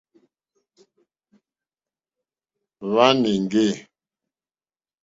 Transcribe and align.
Wàná 2.93 3.27
èŋɡê. 3.35 3.67